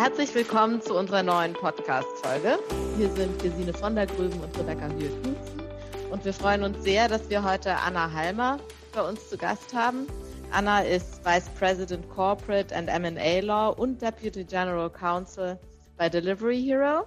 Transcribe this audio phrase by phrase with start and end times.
[0.00, 2.58] Herzlich willkommen zu unserer neuen Podcast-Folge.
[2.96, 5.62] Hier sind Gesine von der Grüben und Rebecca Hühl-Knudsen.
[6.10, 8.58] Und wir freuen uns sehr, dass wir heute Anna Halmer
[8.94, 10.06] bei uns zu Gast haben.
[10.52, 15.58] Anna ist Vice President Corporate and M&A Law und Deputy General Counsel
[15.98, 17.06] bei Delivery Hero.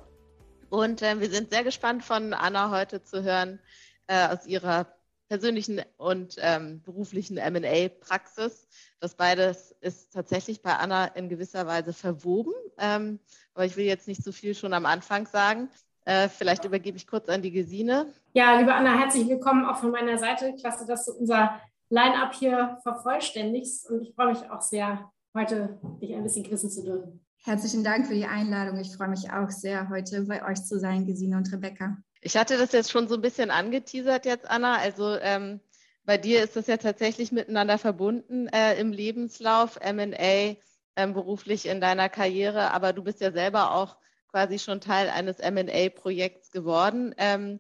[0.70, 3.60] Und äh, wir sind sehr gespannt von Anna heute zu hören
[4.06, 4.86] äh, aus ihrer
[5.30, 8.68] persönlichen und ähm, beruflichen M&A-Praxis.
[9.04, 12.54] Das beides ist tatsächlich bei Anna in gewisser Weise verwoben.
[12.78, 13.20] Ähm,
[13.54, 15.68] aber ich will jetzt nicht so viel schon am Anfang sagen.
[16.06, 18.14] Äh, vielleicht übergebe ich kurz an die Gesine.
[18.32, 20.56] Ja, liebe Anna, herzlich willkommen auch von meiner Seite.
[20.56, 21.60] Klasse, dass du unser
[21.90, 23.90] Line-up hier vervollständigst.
[23.90, 27.26] Und ich freue mich auch sehr, heute dich ein bisschen quissen zu dürfen.
[27.44, 28.80] Herzlichen Dank für die Einladung.
[28.80, 31.98] Ich freue mich auch sehr, heute bei euch zu sein, Gesine und Rebecca.
[32.22, 34.78] Ich hatte das jetzt schon so ein bisschen angeteasert jetzt, Anna.
[34.78, 35.60] Also ähm,
[36.06, 40.56] bei dir ist das ja tatsächlich miteinander verbunden äh, im Lebenslauf, MA
[40.96, 43.98] ähm, beruflich in deiner Karriere, aber du bist ja selber auch
[44.30, 47.14] quasi schon Teil eines MA-Projekts geworden.
[47.18, 47.60] Ähm,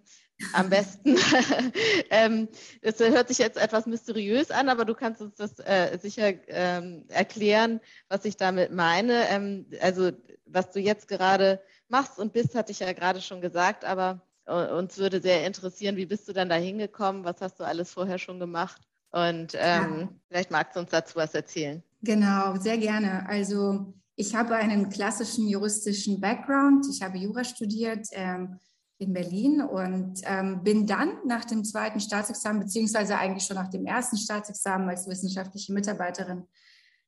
[0.53, 1.16] am besten.
[2.09, 2.50] ähm,
[2.81, 7.80] hört sich jetzt etwas mysteriös an, aber du kannst uns das äh, sicher ähm, erklären,
[8.09, 9.30] was ich damit meine.
[9.30, 10.11] Ähm, also
[10.45, 14.97] was du jetzt gerade machst und bist, hatte ich ja gerade schon gesagt, aber uns
[14.97, 17.23] würde sehr interessieren, wie bist du dann da hingekommen?
[17.23, 18.81] Was hast du alles vorher schon gemacht?
[19.11, 20.09] Und ähm, ja.
[20.27, 21.83] vielleicht magst du uns dazu was erzählen.
[22.02, 23.27] Genau, sehr gerne.
[23.30, 26.85] Also ich habe einen klassischen juristischen Background.
[26.91, 28.59] Ich habe Jura studiert ähm,
[28.97, 33.85] in Berlin und ähm, bin dann nach dem zweiten Staatsexamen, beziehungsweise eigentlich schon nach dem
[33.85, 36.47] ersten Staatsexamen als wissenschaftliche Mitarbeiterin,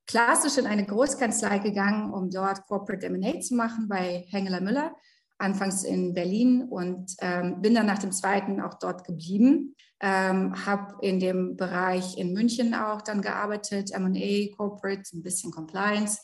[0.06, 4.94] klassisch in eine Großkanzlei gegangen, um dort Corporate M&A zu machen bei Hengeler Müller
[5.38, 9.74] anfangs in Berlin und ähm, bin dann nach dem zweiten auch dort geblieben.
[10.00, 16.18] Ähm, habe in dem Bereich in München auch dann gearbeitet, M&A, Corporate, ein bisschen Compliance.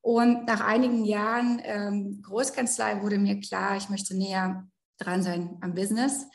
[0.00, 4.66] Und nach einigen Jahren ähm, Großkanzlei wurde mir klar, ich möchte näher
[4.98, 6.26] dran sein am Business.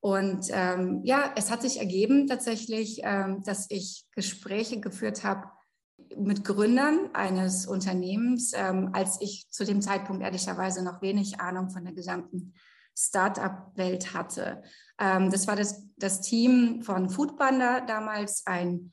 [0.00, 5.50] Und ähm, ja, es hat sich ergeben tatsächlich, ähm, dass ich Gespräche geführt habe
[6.16, 11.84] mit Gründern eines Unternehmens, ähm, als ich zu dem Zeitpunkt ehrlicherweise noch wenig Ahnung von
[11.84, 12.54] der gesamten
[12.96, 14.62] Startup-Welt hatte.
[14.98, 18.92] Ähm, das war das, das Team von Foodpanda damals, ein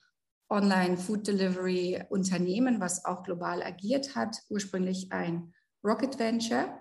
[0.49, 5.51] Online-Food-Delivery-Unternehmen, was auch global agiert hat, ursprünglich ein
[5.83, 6.77] Rocket Venture.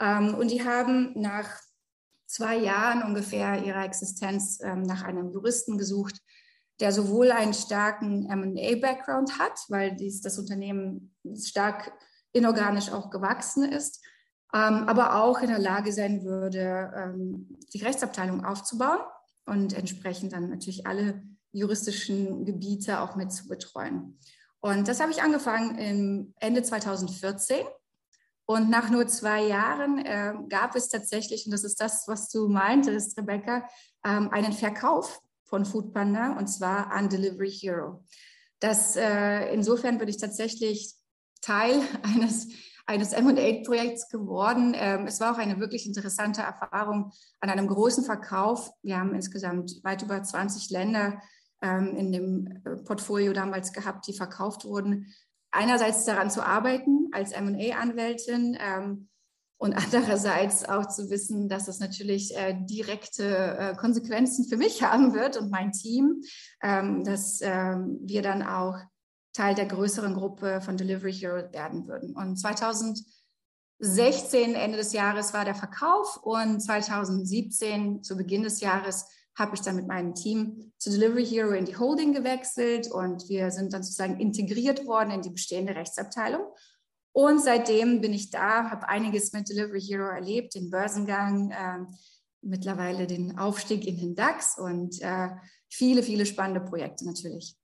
[0.00, 1.60] Ähm, und die haben nach
[2.26, 6.20] zwei Jahren ungefähr ihrer Existenz ähm, nach einem Juristen gesucht,
[6.80, 11.92] der sowohl einen starken MA-Background hat, weil dies, das Unternehmen stark
[12.32, 14.04] inorganisch auch gewachsen ist,
[14.52, 19.00] ähm, aber auch in der Lage sein würde, ähm, die Rechtsabteilung aufzubauen
[19.46, 24.18] und entsprechend dann natürlich alle juristischen Gebiete auch mit zu betreuen.
[24.60, 27.64] Und das habe ich angefangen im Ende 2014.
[28.46, 32.48] Und nach nur zwei Jahren äh, gab es tatsächlich, und das ist das, was du
[32.48, 33.68] meintest, Rebecca,
[34.04, 38.04] ähm, einen Verkauf von Foodpanda und zwar an Delivery Hero.
[38.60, 40.94] Das, äh, insofern bin ich tatsächlich
[41.40, 42.48] Teil eines,
[42.86, 44.74] eines M&A-Projekts geworden.
[44.74, 48.70] Ähm, es war auch eine wirklich interessante Erfahrung an einem großen Verkauf.
[48.82, 51.20] Wir haben insgesamt weit über 20 Länder
[51.62, 55.12] ähm, in dem äh, Portfolio damals gehabt, die verkauft wurden.
[55.50, 59.08] Einerseits daran zu arbeiten als M&A-Anwältin, ähm,
[59.64, 65.14] und andererseits auch zu wissen, dass es natürlich äh, direkte äh, Konsequenzen für mich haben
[65.14, 66.20] wird und mein Team,
[66.62, 68.76] ähm, dass ähm, wir dann auch
[69.32, 72.14] Teil der größeren Gruppe von Delivery Hero werden würden.
[72.14, 76.18] Und 2016, Ende des Jahres, war der Verkauf.
[76.22, 81.52] Und 2017, zu Beginn des Jahres, habe ich dann mit meinem Team zu Delivery Hero
[81.52, 82.90] in die Holding gewechselt.
[82.90, 86.42] Und wir sind dann sozusagen integriert worden in die bestehende Rechtsabteilung
[87.14, 91.86] und seitdem bin ich da, habe einiges mit Delivery Hero erlebt, den Börsengang, äh,
[92.42, 95.28] mittlerweile den Aufstieg in den DAX und äh,
[95.68, 97.56] viele, viele spannende Projekte natürlich.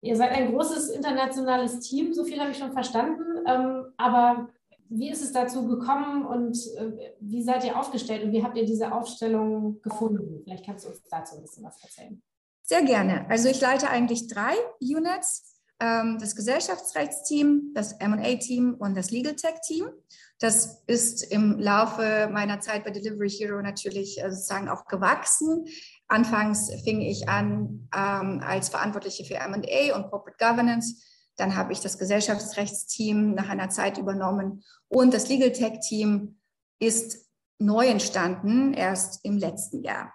[0.00, 3.24] Ihr seid ein großes internationales Team, so viel habe ich schon verstanden.
[3.46, 4.48] Ähm, aber
[4.88, 8.64] wie ist es dazu gekommen und äh, wie seid ihr aufgestellt und wie habt ihr
[8.64, 10.42] diese Aufstellung gefunden?
[10.44, 12.22] Vielleicht kannst du uns dazu ein bisschen was erzählen.
[12.62, 13.28] Sehr gerne.
[13.28, 19.90] Also ich leite eigentlich drei Units das Gesellschaftsrechtsteam, das MA-Team und das Legal Tech-Team.
[20.38, 25.66] Das ist im Laufe meiner Zeit bei Delivery Hero natürlich äh, sozusagen auch gewachsen.
[26.08, 31.02] Anfangs fing ich an ähm, als Verantwortliche für MA und Corporate Governance.
[31.36, 36.38] Dann habe ich das Gesellschaftsrechtsteam nach einer Zeit übernommen und das Legal Tech-Team
[36.78, 37.26] ist
[37.58, 40.12] neu entstanden, erst im letzten Jahr.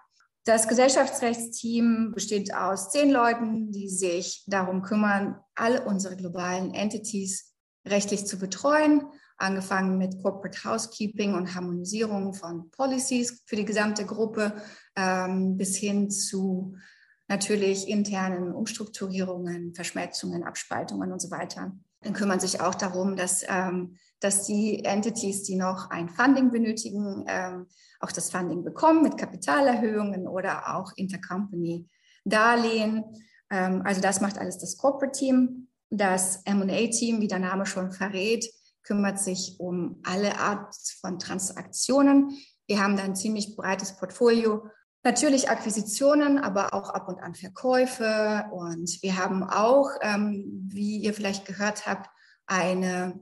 [0.49, 7.53] Das Gesellschaftsrechtsteam besteht aus zehn Leuten, die sich darum kümmern, alle unsere globalen Entities
[7.85, 9.05] rechtlich zu betreuen.
[9.37, 14.55] angefangen mit Corporate Housekeeping und Harmonisierung von Policies für die gesamte Gruppe
[14.95, 16.75] ähm, bis hin zu
[17.27, 21.77] natürlich internen Umstrukturierungen, Verschmelzungen, Abspaltungen und so weiter.
[22.01, 27.23] Dann kümmern sich auch darum, dass, ähm, dass die Entities, die noch ein Funding benötigen,
[27.27, 27.67] ähm,
[27.99, 33.03] auch das Funding bekommen mit Kapitalerhöhungen oder auch Intercompany-Darlehen.
[33.49, 35.67] Ähm, also das macht alles das Corporate-Team.
[35.89, 38.45] Das M&A-Team, wie der Name schon verrät,
[38.83, 42.37] kümmert sich um alle Art von Transaktionen.
[42.67, 44.67] Wir haben da ein ziemlich breites Portfolio.
[45.03, 48.45] Natürlich Akquisitionen, aber auch ab und an Verkäufe.
[48.51, 52.09] Und wir haben auch, ähm, wie ihr vielleicht gehört habt,
[52.45, 53.19] eine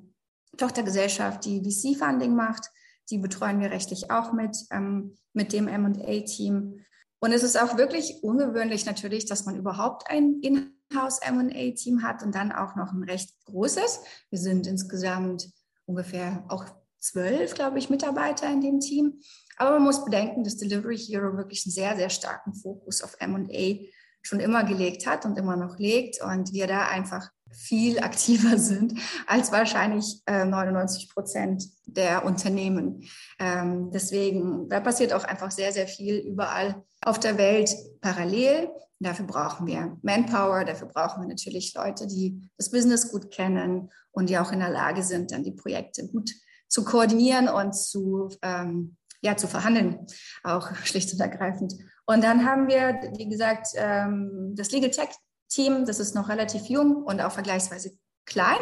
[0.58, 2.70] Tochtergesellschaft, die VC-Funding macht.
[3.10, 6.86] Die betreuen wir rechtlich auch mit, ähm, mit dem MA-Team.
[7.20, 12.36] Und es ist auch wirklich ungewöhnlich natürlich, dass man überhaupt ein Inhouse M&A-Team hat und
[12.36, 14.02] dann auch noch ein recht großes.
[14.30, 15.50] Wir sind insgesamt
[15.86, 16.66] ungefähr auch
[17.00, 19.22] zwölf, glaube ich, Mitarbeiter in dem Team.
[19.58, 23.88] Aber man muss bedenken, dass Delivery Hero wirklich einen sehr, sehr starken Fokus auf M&A
[24.22, 29.00] schon immer gelegt hat und immer noch legt und wir da einfach viel aktiver sind
[29.26, 33.04] als wahrscheinlich äh, 99 Prozent der Unternehmen.
[33.40, 38.70] Ähm, deswegen, da passiert auch einfach sehr, sehr viel überall auf der Welt parallel.
[39.00, 44.30] Dafür brauchen wir Manpower, dafür brauchen wir natürlich Leute, die das Business gut kennen und
[44.30, 46.32] die auch in der Lage sind, dann die Projekte gut
[46.68, 50.06] zu koordinieren und zu, ähm, ja, zu verhandeln,
[50.44, 51.74] auch schlicht und ergreifend.
[52.06, 55.10] Und dann haben wir, wie gesagt, ähm, das Legal Tech
[55.50, 58.60] Team, das ist noch relativ jung und auch vergleichsweise klein.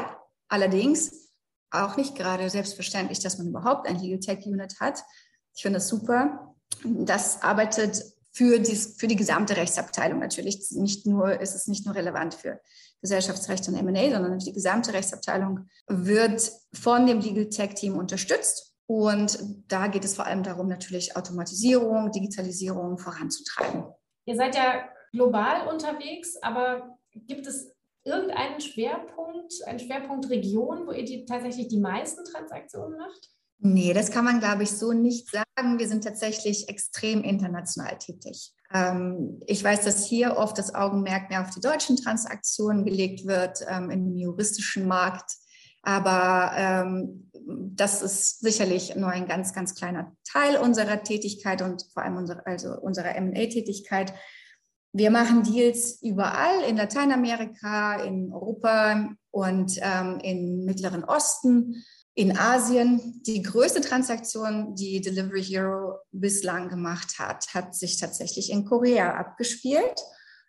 [0.47, 1.31] Allerdings
[1.71, 5.03] auch nicht gerade selbstverständlich, dass man überhaupt ein Legal Tech Unit hat.
[5.55, 6.55] Ich finde das super.
[6.83, 10.71] Das arbeitet für die, für die gesamte Rechtsabteilung natürlich.
[10.71, 12.59] Nicht nur, ist es nicht nur relevant für
[13.01, 18.73] Gesellschaftsrecht und M&A, sondern die gesamte Rechtsabteilung wird von dem Legal Tech Team unterstützt.
[18.87, 23.85] Und da geht es vor allem darum, natürlich Automatisierung, Digitalisierung voranzutreiben.
[24.25, 27.73] Ihr seid ja global unterwegs, aber gibt es
[28.03, 33.29] irgendeinen Schwerpunkt, einen Schwerpunkt Region, wo ihr die, tatsächlich die meisten Transaktionen macht?
[33.59, 35.79] Nee, das kann man, glaube ich, so nicht sagen.
[35.79, 38.53] Wir sind tatsächlich extrem international tätig.
[38.73, 43.65] Ähm, ich weiß, dass hier oft das Augenmerk mehr auf die deutschen Transaktionen gelegt wird,
[43.67, 45.31] ähm, im juristischen Markt.
[45.81, 52.03] Aber ähm, das ist sicherlich nur ein ganz, ganz kleiner Teil unserer Tätigkeit und vor
[52.03, 54.13] allem unsere, also unserer MA-Tätigkeit.
[54.97, 61.83] Wir machen Deals überall in Lateinamerika, in Europa und ähm, im Mittleren Osten
[62.13, 63.21] in Asien.
[63.27, 69.99] Die größte Transaktion, die Delivery Hero bislang gemacht hat, hat sich tatsächlich in Korea abgespielt.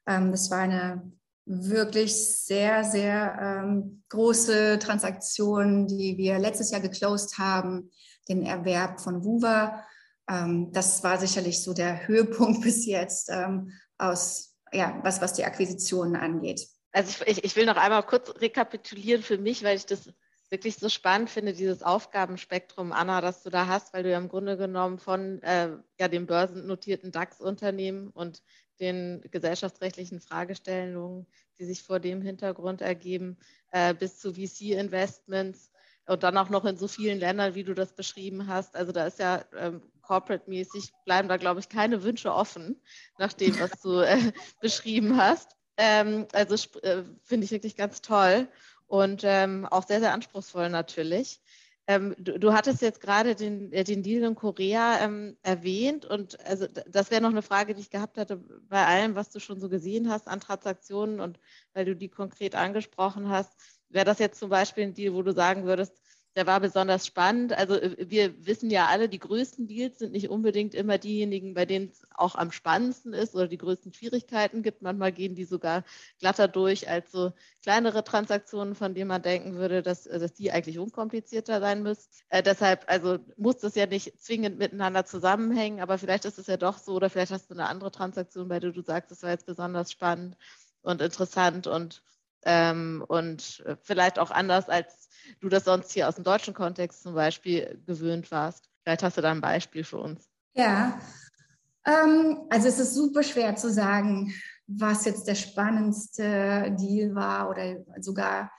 [0.06, 1.10] Ähm, das war eine
[1.44, 7.90] wirklich sehr, sehr ähm, große Transaktion, die wir letztes Jahr geclosed haben,
[8.28, 9.82] den Erwerb von Wuva.
[10.31, 13.28] Ähm, das war sicherlich so der Höhepunkt bis jetzt
[13.98, 16.69] aus, ja, was, was die Akquisitionen angeht.
[16.93, 20.10] Also ich, ich will noch einmal kurz rekapitulieren für mich, weil ich das
[20.50, 24.28] wirklich so spannend finde, dieses Aufgabenspektrum, Anna, das du da hast, weil du ja im
[24.28, 28.43] Grunde genommen von äh, ja, dem börsennotierten DAX-Unternehmen und
[28.81, 31.26] den gesellschaftsrechtlichen Fragestellungen,
[31.58, 33.38] die sich vor dem Hintergrund ergeben,
[33.72, 35.70] äh, bis zu VC-Investments
[36.06, 38.76] und dann auch noch in so vielen Ländern, wie du das beschrieben hast.
[38.76, 42.81] Also da ist ja ähm, corporate-mäßig, bleiben da, glaube ich, keine Wünsche offen,
[43.19, 44.19] nach dem, was du äh,
[44.60, 45.56] beschrieben hast.
[45.77, 48.48] Ähm, also äh, finde ich wirklich ganz toll
[48.86, 51.41] und ähm, auch sehr, sehr anspruchsvoll natürlich.
[51.89, 56.44] Ähm, du, du, hattest jetzt gerade den, äh, den Deal in Korea ähm, erwähnt und
[56.44, 59.60] also das wäre noch eine Frage, die ich gehabt hatte bei allem, was du schon
[59.60, 61.39] so gesehen hast an Transaktionen und
[61.75, 63.53] weil du die konkret angesprochen hast.
[63.89, 65.93] Wäre das jetzt zum Beispiel ein Deal, wo du sagen würdest,
[66.36, 67.55] der war besonders spannend.
[67.55, 71.64] Also äh, wir wissen ja alle, die größten Deals sind nicht unbedingt immer diejenigen, bei
[71.64, 74.82] denen es auch am spannendsten ist oder die größten Schwierigkeiten gibt.
[74.82, 75.82] Manchmal gehen die sogar
[76.20, 80.52] glatter durch als so kleinere Transaktionen, von denen man denken würde, dass, äh, dass die
[80.52, 82.10] eigentlich unkomplizierter sein müssen.
[82.28, 86.58] Äh, deshalb, also muss das ja nicht zwingend miteinander zusammenhängen, aber vielleicht ist es ja
[86.58, 89.31] doch so oder vielleicht hast du eine andere Transaktion, bei der du sagst, das war
[89.31, 90.36] jetzt besonders spannend
[90.82, 92.02] und interessant und
[92.46, 95.08] ähm, und vielleicht auch anders als
[95.41, 98.70] du das sonst hier aus dem deutschen Kontext zum Beispiel gewöhnt warst.
[98.82, 100.31] Vielleicht hast du da ein Beispiel für uns.
[100.55, 100.98] Ja,
[101.84, 104.32] ähm, also es ist super schwer zu sagen,
[104.69, 108.53] was jetzt der spannendste Deal war oder sogar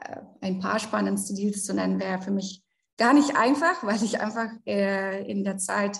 [0.00, 2.62] äh, ein paar spannendste Deals zu nennen, wäre für mich
[2.96, 5.98] gar nicht einfach, weil ich einfach äh, in der Zeit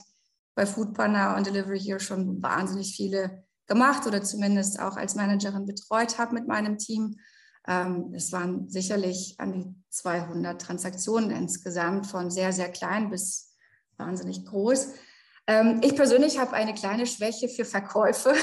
[0.55, 6.19] bei Foodpanda und Delivery Hero schon wahnsinnig viele gemacht oder zumindest auch als Managerin betreut
[6.19, 7.17] habe mit meinem Team.
[7.67, 13.53] Ähm, es waren sicherlich an die 200 Transaktionen insgesamt von sehr, sehr klein bis
[13.97, 14.89] wahnsinnig groß.
[15.47, 18.35] Ähm, ich persönlich habe eine kleine Schwäche für Verkäufe,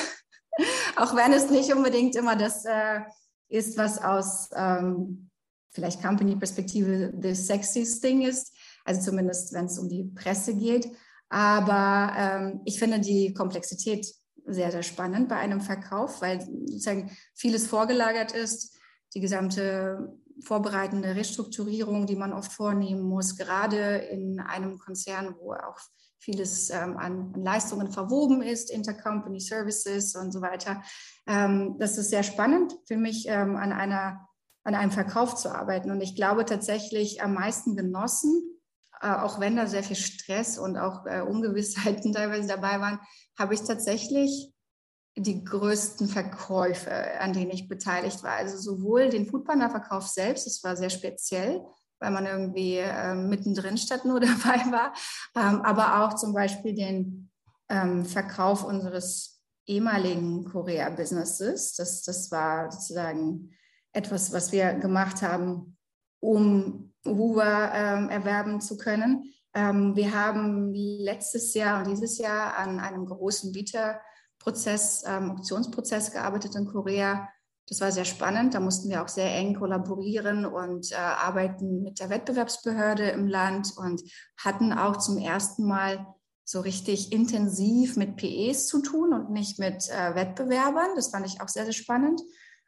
[0.96, 3.02] auch wenn es nicht unbedingt immer das äh,
[3.50, 5.30] ist, was aus ähm,
[5.72, 8.54] vielleicht Company-Perspektive das sexiest Ding ist,
[8.86, 10.90] also zumindest wenn es um die Presse geht.
[11.30, 14.08] Aber ähm, ich finde die Komplexität
[14.54, 18.78] sehr, sehr spannend bei einem Verkauf, weil sozusagen vieles vorgelagert ist,
[19.14, 25.78] die gesamte vorbereitende Restrukturierung, die man oft vornehmen muss, gerade in einem Konzern, wo auch
[26.20, 30.84] vieles ähm, an, an, Leistungen verwoben ist, Intercompany Services und so weiter.
[31.28, 34.28] Ähm, das ist sehr spannend für mich, ähm, an, einer,
[34.64, 35.92] an einem Verkauf zu arbeiten.
[35.92, 38.59] Und ich glaube tatsächlich am meisten genossen,
[39.08, 43.00] auch wenn da sehr viel Stress und auch äh, Ungewissheiten teilweise dabei waren,
[43.38, 44.52] habe ich tatsächlich
[45.18, 48.34] die größten Verkäufe, an denen ich beteiligt war.
[48.34, 51.62] Also sowohl den Foodpanda-Verkauf selbst, das war sehr speziell,
[52.00, 54.94] weil man irgendwie äh, mittendrin statt nur dabei war,
[55.36, 57.30] ähm, aber auch zum Beispiel den
[57.70, 61.76] ähm, Verkauf unseres ehemaligen Korea-Businesses.
[61.76, 63.52] Das, das war sozusagen
[63.94, 65.78] etwas, was wir gemacht haben,
[66.22, 69.34] um Hoover ähm, erwerben zu können.
[69.54, 76.56] Ähm, wir haben letztes Jahr und dieses Jahr an einem großen Bieterprozess, ähm, Auktionsprozess gearbeitet
[76.56, 77.28] in Korea.
[77.68, 78.54] Das war sehr spannend.
[78.54, 83.74] Da mussten wir auch sehr eng kollaborieren und äh, arbeiten mit der Wettbewerbsbehörde im Land
[83.78, 84.02] und
[84.38, 86.06] hatten auch zum ersten Mal
[86.44, 90.96] so richtig intensiv mit PEs zu tun und nicht mit äh, Wettbewerbern.
[90.96, 92.22] Das fand ich auch sehr, sehr spannend.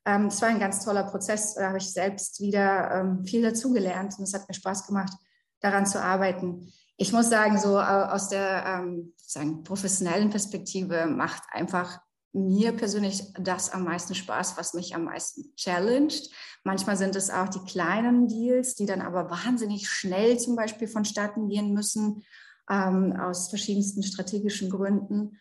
[0.05, 1.55] Ähm, es war ein ganz toller Prozess.
[1.55, 5.13] Da habe ich selbst wieder ähm, viel dazugelernt und es hat mir Spaß gemacht,
[5.59, 6.71] daran zu arbeiten.
[6.97, 11.99] Ich muss sagen, so aus der ähm, sagen, professionellen Perspektive macht einfach
[12.33, 16.29] mir persönlich das am meisten Spaß, was mich am meisten challenged.
[16.63, 21.47] Manchmal sind es auch die kleinen Deals, die dann aber wahnsinnig schnell zum Beispiel vonstatten
[21.49, 22.23] gehen müssen,
[22.69, 25.39] ähm, aus verschiedensten strategischen Gründen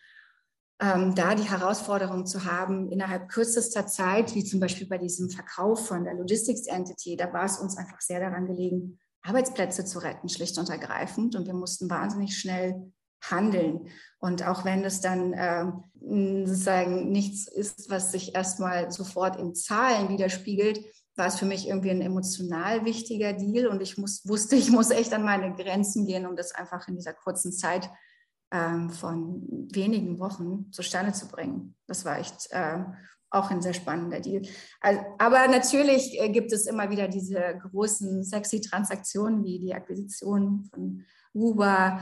[0.80, 5.86] ähm, da die Herausforderung zu haben, innerhalb kürzester Zeit, wie zum Beispiel bei diesem Verkauf
[5.86, 10.30] von der Logistics Entity, da war es uns einfach sehr daran gelegen, Arbeitsplätze zu retten,
[10.30, 11.36] schlicht und ergreifend.
[11.36, 13.88] Und wir mussten wahnsinnig schnell handeln.
[14.18, 15.66] Und auch wenn es dann äh,
[16.46, 20.80] sozusagen nichts ist, was sich erstmal sofort in Zahlen widerspiegelt,
[21.16, 23.66] war es für mich irgendwie ein emotional wichtiger Deal.
[23.66, 26.96] Und ich muss, wusste, ich muss echt an meine Grenzen gehen, um das einfach in
[26.96, 27.90] dieser kurzen Zeit
[28.50, 31.74] ähm, von wenigen Wochen zustande zu bringen.
[31.86, 32.84] Das war echt äh,
[33.30, 34.42] auch ein sehr spannender Deal.
[34.80, 37.40] Also, aber natürlich äh, gibt es immer wieder diese
[37.70, 42.00] großen, sexy Transaktionen wie die Akquisition von Uber.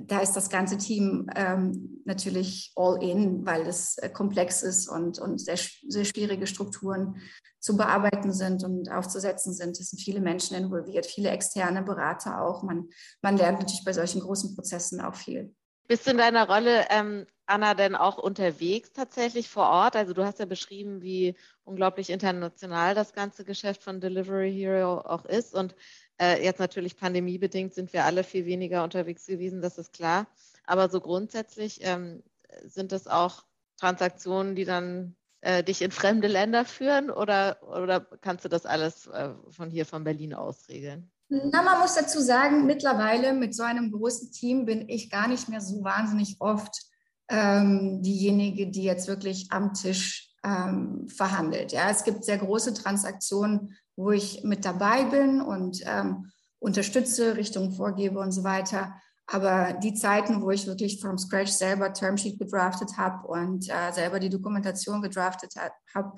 [0.00, 5.18] Da ist das ganze Team ähm, natürlich all in, weil es äh, komplex ist und,
[5.18, 7.16] und sehr, sehr schwierige Strukturen
[7.60, 9.78] zu bearbeiten sind und aufzusetzen sind.
[9.78, 12.62] Es sind viele Menschen involviert, viele externe Berater auch.
[12.62, 12.88] Man,
[13.20, 15.54] man lernt natürlich bei solchen großen Prozessen auch viel.
[15.88, 19.96] Bist du in deiner Rolle, ähm, Anna, denn auch unterwegs tatsächlich vor Ort?
[19.96, 25.24] Also du hast ja beschrieben, wie unglaublich international das ganze Geschäft von Delivery Hero auch
[25.26, 25.54] ist.
[25.54, 25.74] Und
[26.20, 30.26] äh, jetzt natürlich pandemiebedingt sind wir alle viel weniger unterwegs gewesen, das ist klar.
[30.64, 32.22] Aber so grundsätzlich ähm,
[32.64, 33.44] sind es auch
[33.78, 39.08] Transaktionen, die dann äh, dich in fremde Länder führen oder, oder kannst du das alles
[39.08, 41.11] äh, von hier von Berlin aus regeln?
[41.34, 45.48] Na, man muss dazu sagen, mittlerweile mit so einem großen Team bin ich gar nicht
[45.48, 46.82] mehr so wahnsinnig oft
[47.30, 51.72] ähm, diejenige, die jetzt wirklich am Tisch ähm, verhandelt.
[51.72, 57.72] Ja, es gibt sehr große Transaktionen, wo ich mit dabei bin und ähm, unterstütze, Richtungen
[57.72, 58.94] vorgebe und so weiter.
[59.26, 64.20] Aber die Zeiten, wo ich wirklich from scratch selber Termsheet gedraftet habe und äh, selber
[64.20, 65.54] die Dokumentation gedraftet
[65.94, 66.12] habe,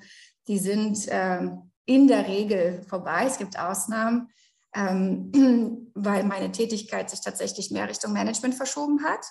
[0.49, 1.51] die sind äh,
[1.85, 3.23] in der Regel vorbei.
[3.27, 4.27] Es gibt Ausnahmen
[4.75, 9.25] ähm, weil meine Tätigkeit sich tatsächlich mehr Richtung Management verschoben hat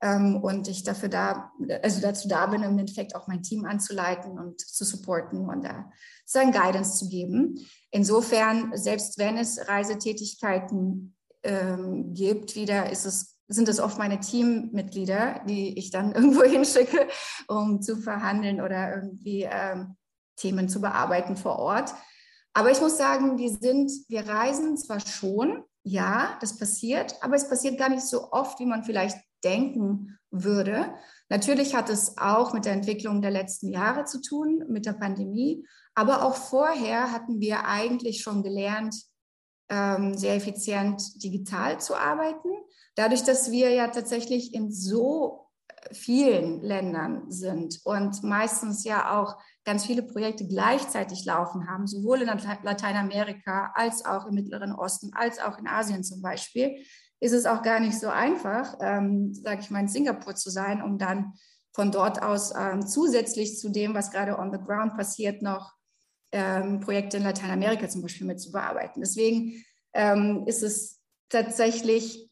[0.00, 4.38] ähm, und ich dafür da, also dazu da bin, im Endeffekt auch mein Team anzuleiten
[4.38, 5.90] und zu supporten und da
[6.24, 7.58] sozusagen Guidance zu geben.
[7.90, 15.42] Insofern, selbst wenn es Reisetätigkeiten ähm, gibt, wieder ist es sind es oft meine Teammitglieder,
[15.46, 17.08] die ich dann irgendwo hinschicke,
[17.46, 19.96] um zu verhandeln oder irgendwie ähm,
[20.36, 21.94] Themen zu bearbeiten vor Ort.
[22.54, 27.48] Aber ich muss sagen, wir sind, wir reisen zwar schon, ja, das passiert, aber es
[27.48, 30.94] passiert gar nicht so oft, wie man vielleicht denken würde.
[31.28, 35.66] Natürlich hat es auch mit der Entwicklung der letzten Jahre zu tun, mit der Pandemie,
[35.94, 38.94] aber auch vorher hatten wir eigentlich schon gelernt,
[39.68, 42.48] ähm, sehr effizient digital zu arbeiten.
[42.94, 45.48] Dadurch, dass wir ja tatsächlich in so
[45.92, 52.28] vielen Ländern sind und meistens ja auch ganz viele Projekte gleichzeitig laufen haben, sowohl in
[52.62, 56.76] Lateinamerika als auch im Mittleren Osten, als auch in Asien zum Beispiel,
[57.20, 60.82] ist es auch gar nicht so einfach, ähm, sage ich mal, in Singapur zu sein,
[60.82, 61.32] um dann
[61.72, 65.72] von dort aus ähm, zusätzlich zu dem, was gerade on the ground passiert, noch
[66.32, 69.00] ähm, Projekte in Lateinamerika zum Beispiel mit zu bearbeiten.
[69.00, 72.28] Deswegen ähm, ist es tatsächlich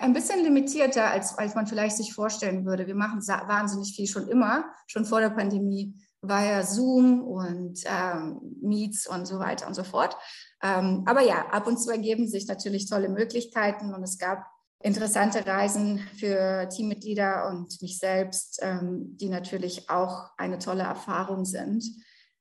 [0.00, 2.86] ein bisschen limitierter, als, als man vielleicht sich vorstellen würde.
[2.86, 9.06] Wir machen wahnsinnig viel schon immer, schon vor der Pandemie via Zoom und ähm, Meets
[9.08, 10.16] und so weiter und so fort.
[10.62, 14.46] Ähm, aber ja, ab und zu ergeben sich natürlich tolle Möglichkeiten und es gab
[14.80, 21.84] interessante Reisen für Teammitglieder und mich selbst, ähm, die natürlich auch eine tolle Erfahrung sind.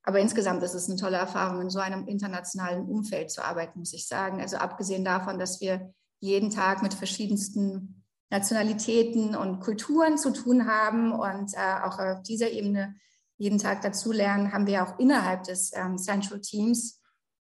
[0.04, 3.94] Aber insgesamt ist es eine tolle Erfahrung, in so einem internationalen Umfeld zu arbeiten, muss
[3.94, 4.42] ich sagen.
[4.42, 11.12] Also abgesehen davon, dass wir jeden Tag mit verschiedensten Nationalitäten und Kulturen zu tun haben
[11.12, 12.96] und äh, auch auf dieser Ebene
[13.42, 17.02] jeden Tag dazulernen, haben wir auch innerhalb des ähm, Central Teams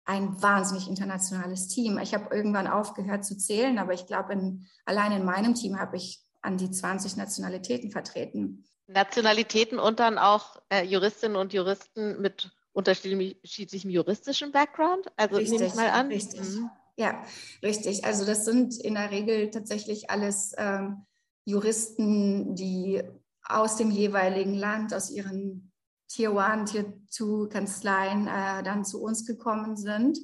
[0.05, 1.99] ein wahnsinnig internationales Team.
[1.99, 5.97] Ich habe irgendwann aufgehört zu zählen, aber ich glaube, in, allein in meinem Team habe
[5.97, 8.65] ich an die 20 Nationalitäten vertreten.
[8.89, 15.07] Nationalitäten und dann auch äh, Juristinnen und Juristen mit unterschiedlichem juristischen Background?
[15.17, 16.09] Also richtig, nehme ich mal an.
[16.09, 16.41] Richtig.
[16.41, 16.71] Mhm.
[16.97, 17.23] Ja,
[17.63, 18.05] richtig.
[18.05, 21.07] Also das sind in der Regel tatsächlich alles ähm,
[21.45, 23.01] Juristen, die
[23.45, 25.73] aus dem jeweiligen Land, aus ihren
[26.09, 30.19] Tier 1, Tier 2 Kanzleien äh, dann zu uns gekommen sind,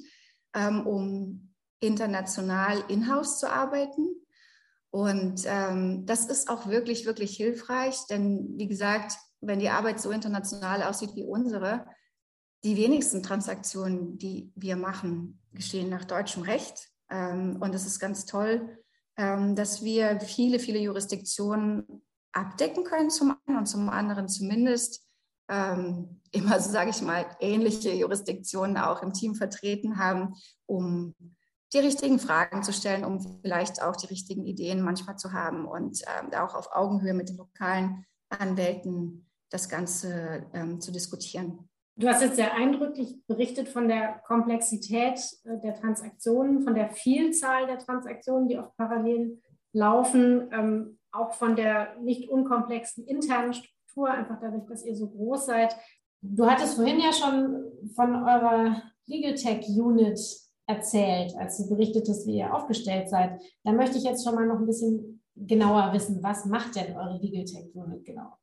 [0.53, 4.15] ähm, um international in-house zu arbeiten.
[4.91, 10.11] Und ähm, das ist auch wirklich, wirklich hilfreich, denn wie gesagt, wenn die Arbeit so
[10.11, 11.85] international aussieht wie unsere,
[12.63, 16.89] die wenigsten Transaktionen, die wir machen, geschehen nach deutschem Recht.
[17.09, 18.77] Ähm, und es ist ganz toll,
[19.17, 25.05] ähm, dass wir viele, viele Jurisdiktionen abdecken können, zum einen und zum anderen zumindest
[25.51, 30.33] ähm, immer, so sage ich mal, ähnliche Jurisdiktionen auch im Team vertreten haben,
[30.65, 31.13] um
[31.73, 36.01] die richtigen Fragen zu stellen, um vielleicht auch die richtigen Ideen manchmal zu haben und
[36.01, 41.69] ähm, auch auf Augenhöhe mit den lokalen Anwälten das Ganze ähm, zu diskutieren.
[41.97, 47.67] Du hast jetzt sehr eindrücklich berichtet von der Komplexität äh, der Transaktionen, von der Vielzahl
[47.67, 49.41] der Transaktionen, die oft parallel
[49.73, 53.53] laufen, ähm, auch von der nicht unkomplexen internen
[53.91, 55.75] Struktur, einfach dadurch, dass ihr so groß seid.
[56.21, 57.63] Du hattest vorhin ja schon
[57.95, 60.19] von eurer Legal Tech Unit
[60.67, 63.41] erzählt, als du berichtetest, wie ihr aufgestellt seid.
[63.63, 67.17] Da möchte ich jetzt schon mal noch ein bisschen genauer wissen, was macht denn eure
[67.17, 68.33] Legal Tech Unit genau?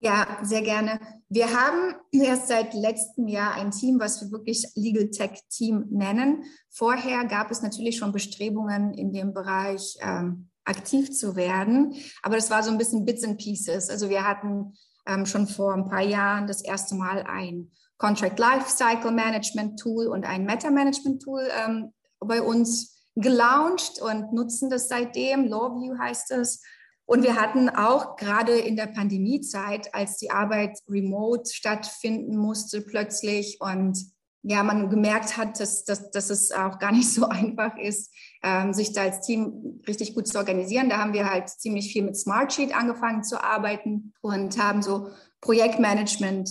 [0.00, 1.00] Ja, sehr gerne.
[1.30, 6.44] Wir haben erst seit letztem Jahr ein Team, was wir wirklich Legal Tech Team nennen.
[6.68, 12.50] Vorher gab es natürlich schon Bestrebungen in dem Bereich ähm, aktiv zu werden, aber das
[12.50, 13.90] war so ein bisschen Bits and Pieces.
[13.90, 14.74] Also wir hatten
[15.06, 20.24] ähm, schon vor ein paar Jahren das erste Mal ein Contract Lifecycle Management Tool und
[20.24, 25.44] ein Meta Management Tool ähm, bei uns gelauncht und nutzen das seitdem.
[25.44, 26.62] Lawview heißt es.
[27.06, 33.58] Und wir hatten auch gerade in der Pandemiezeit, als die Arbeit remote stattfinden musste plötzlich
[33.60, 33.98] und
[34.46, 38.74] ja, man gemerkt hat, dass, dass, dass es auch gar nicht so einfach ist, ähm,
[38.74, 40.90] sich da als Team richtig gut zu organisieren.
[40.90, 45.08] Da haben wir halt ziemlich viel mit Smartsheet angefangen zu arbeiten und haben so
[45.40, 46.50] Projektmanagement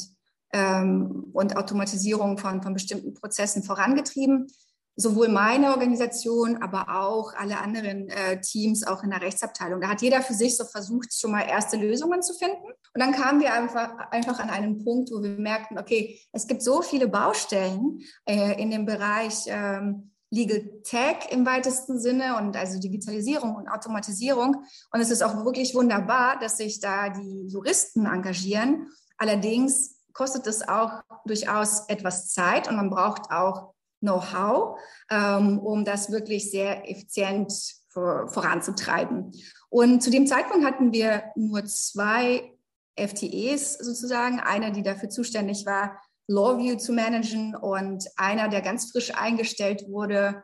[0.54, 4.48] ähm, und Automatisierung von, von bestimmten Prozessen vorangetrieben
[4.96, 9.82] sowohl meine Organisation, aber auch alle anderen äh, Teams, auch in der Rechtsabteilung.
[9.82, 12.64] Da hat jeder für sich so versucht, schon mal erste Lösungen zu finden.
[12.64, 16.62] Und dann kamen wir einfach, einfach an einen Punkt, wo wir merkten, okay, es gibt
[16.62, 22.80] so viele Baustellen äh, in dem Bereich ähm, Legal Tech im weitesten Sinne und also
[22.80, 24.66] Digitalisierung und Automatisierung.
[24.92, 28.88] Und es ist auch wirklich wunderbar, dass sich da die Juristen engagieren.
[29.18, 33.73] Allerdings kostet es auch durchaus etwas Zeit und man braucht auch
[34.04, 34.78] Know-how,
[35.10, 37.54] ähm, um das wirklich sehr effizient
[37.90, 39.32] vor, voranzutreiben.
[39.70, 42.54] Und zu dem Zeitpunkt hatten wir nur zwei
[43.00, 49.14] FTEs sozusagen, einer, die dafür zuständig war, Lawview zu managen und einer, der ganz frisch
[49.16, 50.44] eingestellt wurde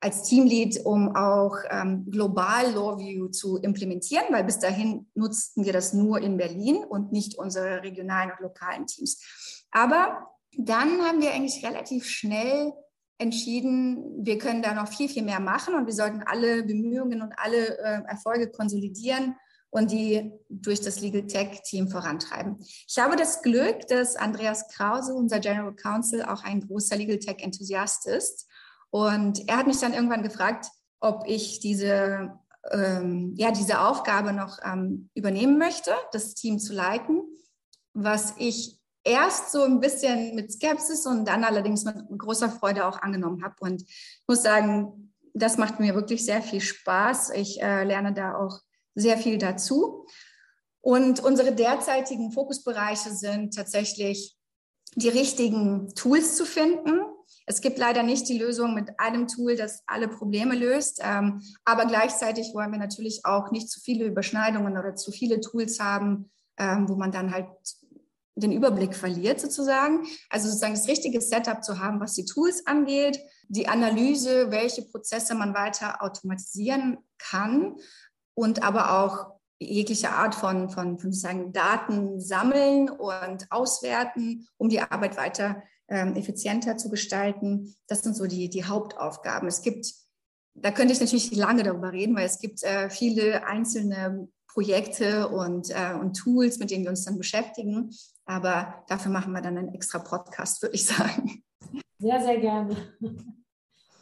[0.00, 5.94] als Teamlead, um auch ähm, global Lawview zu implementieren, weil bis dahin nutzten wir das
[5.94, 9.18] nur in Berlin und nicht unsere regionalen und lokalen Teams.
[9.70, 12.72] Aber dann haben wir eigentlich relativ schnell
[13.18, 17.32] entschieden, wir können da noch viel, viel mehr machen und wir sollten alle Bemühungen und
[17.36, 19.36] alle äh, Erfolge konsolidieren
[19.70, 22.58] und die durch das Legal Tech Team vorantreiben.
[22.60, 27.38] Ich habe das Glück, dass Andreas Krause, unser General Counsel, auch ein großer Legal Tech
[27.40, 28.48] Enthusiast ist.
[28.90, 30.66] Und er hat mich dann irgendwann gefragt,
[31.00, 32.38] ob ich diese,
[32.70, 37.22] ähm, ja, diese Aufgabe noch ähm, übernehmen möchte, das Team zu leiten,
[37.94, 43.00] was ich erst so ein bisschen mit Skepsis und dann allerdings mit großer Freude auch
[43.02, 43.54] angenommen habe.
[43.60, 47.30] Und ich muss sagen, das macht mir wirklich sehr viel Spaß.
[47.30, 48.60] Ich äh, lerne da auch
[48.94, 50.06] sehr viel dazu.
[50.80, 54.36] Und unsere derzeitigen Fokusbereiche sind tatsächlich
[54.94, 57.00] die richtigen Tools zu finden.
[57.46, 61.00] Es gibt leider nicht die Lösung mit einem Tool, das alle Probleme löst.
[61.02, 65.80] Ähm, aber gleichzeitig wollen wir natürlich auch nicht zu viele Überschneidungen oder zu viele Tools
[65.80, 67.48] haben, ähm, wo man dann halt
[68.36, 70.06] den Überblick verliert sozusagen.
[70.28, 75.34] Also sozusagen das richtige Setup zu haben, was die Tools angeht, die Analyse, welche Prozesse
[75.34, 77.76] man weiter automatisieren kann
[78.34, 84.80] und aber auch jegliche Art von, von, von sozusagen Daten sammeln und auswerten, um die
[84.80, 87.74] Arbeit weiter ähm, effizienter zu gestalten.
[87.86, 89.48] Das sind so die, die Hauptaufgaben.
[89.48, 89.92] Es gibt,
[90.54, 95.70] da könnte ich natürlich lange darüber reden, weil es gibt äh, viele einzelne Projekte und,
[95.70, 97.90] äh, und Tools, mit denen wir uns dann beschäftigen.
[98.26, 101.42] Aber dafür machen wir dann einen extra Podcast, würde ich sagen.
[101.98, 102.76] Sehr, sehr gerne.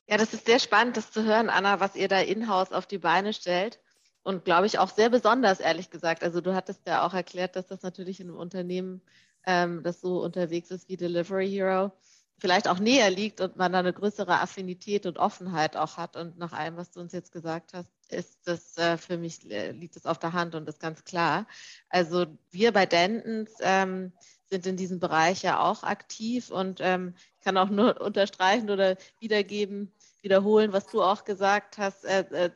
[0.09, 2.99] Ja, das ist sehr spannend, das zu hören, Anna, was ihr da in-house auf die
[2.99, 3.81] Beine stellt.
[4.23, 6.23] Und glaube ich auch sehr besonders, ehrlich gesagt.
[6.23, 9.03] Also du hattest ja auch erklärt, dass das natürlich in einem Unternehmen,
[9.47, 11.93] ähm, das so unterwegs ist wie Delivery Hero,
[12.39, 16.17] vielleicht auch näher liegt und man da eine größere Affinität und Offenheit auch hat.
[16.17, 19.73] Und nach allem, was du uns jetzt gesagt hast, ist das äh, für mich, äh,
[19.73, 21.47] liegt es auf der Hand und ist ganz klar.
[21.89, 24.13] Also wir bei Dentons ähm,
[24.51, 29.93] sind in diesem Bereich ja auch aktiv und ähm, kann auch nur unterstreichen oder wiedergeben,
[30.21, 32.05] wiederholen, was du auch gesagt hast.
[32.05, 32.51] Äh, äh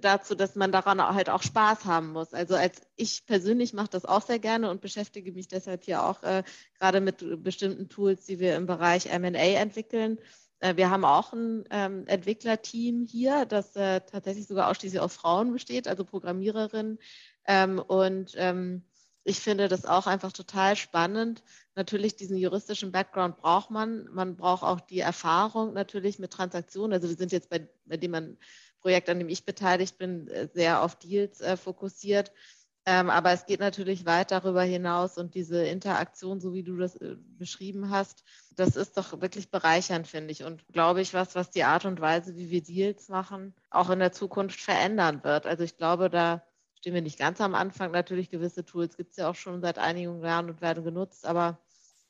[0.00, 2.32] dazu, dass man daran halt auch Spaß haben muss.
[2.32, 6.22] Also als ich persönlich mache das auch sehr gerne und beschäftige mich deshalb hier auch
[6.22, 6.44] äh,
[6.78, 10.18] gerade mit bestimmten Tools, die wir im Bereich M&A entwickeln.
[10.62, 15.52] Äh, wir haben auch ein ähm, Entwicklerteam hier, das äh, tatsächlich sogar ausschließlich aus Frauen
[15.52, 16.98] besteht, also Programmiererinnen.
[17.46, 18.84] Ähm, und ähm,
[19.24, 21.42] ich finde das auch einfach total spannend.
[21.74, 24.08] Natürlich diesen juristischen Background braucht man.
[24.12, 26.92] Man braucht auch die Erfahrung natürlich mit Transaktionen.
[26.92, 28.36] Also wir sind jetzt bei, bei dem
[28.80, 32.32] Projekt, an dem ich beteiligt bin, äh, sehr auf Deals äh, fokussiert.
[32.84, 36.96] Ähm, aber es geht natürlich weit darüber hinaus und diese Interaktion, so wie du das
[36.96, 38.24] äh, beschrieben hast,
[38.56, 40.42] das ist doch wirklich bereichernd, finde ich.
[40.42, 44.00] Und glaube ich, was, was die Art und Weise, wie wir Deals machen, auch in
[44.00, 45.46] der Zukunft verändern wird.
[45.46, 46.42] Also ich glaube, da
[46.74, 47.92] stehen wir nicht ganz am Anfang.
[47.92, 51.60] Natürlich gewisse Tools gibt es ja auch schon seit einigen Jahren und werden genutzt, aber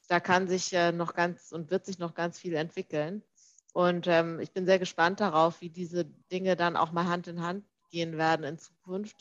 [0.08, 3.22] da kann sich äh, noch ganz und wird sich noch ganz viel entwickeln.
[3.74, 7.42] Und ähm, ich bin sehr gespannt darauf, wie diese Dinge dann auch mal Hand in
[7.42, 9.16] Hand gehen werden in Zukunft.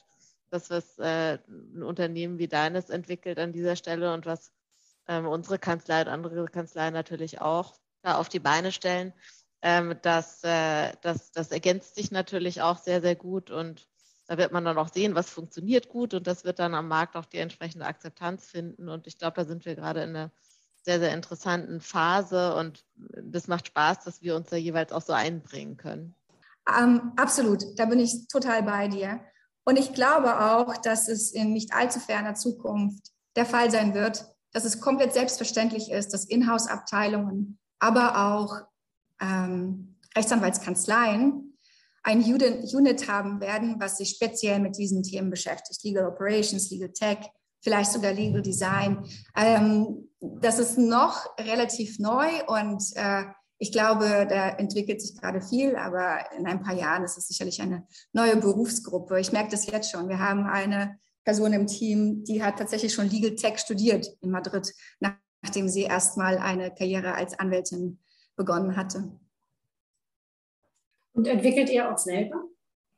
[0.51, 4.51] Das, was äh, ein Unternehmen wie deines entwickelt an dieser Stelle und was
[5.07, 9.13] ähm, unsere Kanzlei und andere Kanzleien natürlich auch da auf die Beine stellen,
[9.61, 13.87] ähm, das, äh, das, das ergänzt sich natürlich auch sehr, sehr gut und
[14.27, 17.15] da wird man dann auch sehen, was funktioniert gut und das wird dann am Markt
[17.15, 18.87] auch die entsprechende Akzeptanz finden.
[18.87, 20.31] Und ich glaube, da sind wir gerade in einer
[20.83, 25.13] sehr, sehr interessanten Phase und das macht Spaß, dass wir uns da jeweils auch so
[25.13, 26.15] einbringen können.
[26.79, 29.19] Ähm, absolut, da bin ich total bei dir.
[29.63, 34.25] Und ich glaube auch, dass es in nicht allzu ferner Zukunft der Fall sein wird,
[34.51, 38.61] dass es komplett selbstverständlich ist, dass Inhouse-Abteilungen, aber auch
[39.21, 41.57] ähm, Rechtsanwaltskanzleien
[42.03, 45.83] ein Unit haben werden, was sich speziell mit diesen Themen beschäftigt.
[45.83, 47.19] Legal Operations, Legal Tech,
[47.61, 49.05] vielleicht sogar Legal Design.
[49.35, 53.25] Ähm, das ist noch relativ neu und äh,
[53.61, 57.61] ich glaube, da entwickelt sich gerade viel, aber in ein paar Jahren ist es sicherlich
[57.61, 59.19] eine neue Berufsgruppe.
[59.19, 60.09] Ich merke das jetzt schon.
[60.09, 64.73] Wir haben eine Person im Team, die hat tatsächlich schon Legal Tech studiert in Madrid,
[65.43, 67.99] nachdem sie erstmal eine Karriere als Anwältin
[68.35, 69.11] begonnen hatte.
[71.13, 72.43] Und entwickelt ihr auch selber?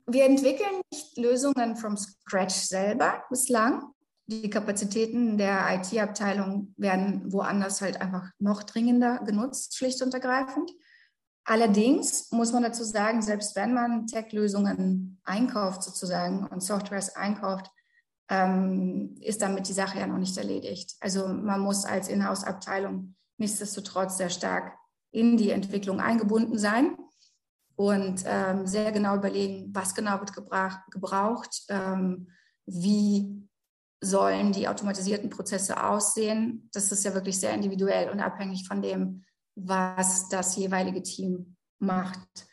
[0.08, 3.94] Wir entwickeln nicht Lösungen from scratch selber bislang
[4.28, 10.72] die Kapazitäten der IT-Abteilung werden woanders halt einfach noch dringender genutzt, schlicht und ergreifend.
[11.46, 17.70] Allerdings muss man dazu sagen, selbst wenn man Tech-Lösungen einkauft sozusagen und Softwares einkauft,
[18.30, 20.96] ähm, ist damit die Sache ja noch nicht erledigt.
[21.02, 24.78] Also man muss als Inhouse-Abteilung nichtsdestotrotz sehr stark
[25.12, 26.98] in die Entwicklung eingebunden sein
[27.76, 32.30] und ähm, sehr genau überlegen, was genau wird gebraucht, ähm,
[32.66, 33.50] wie
[34.04, 36.70] sollen die automatisierten Prozesse aussehen?
[36.74, 39.24] Das ist ja wirklich sehr individuell und abhängig von dem,
[39.56, 42.48] was das jeweilige Team macht.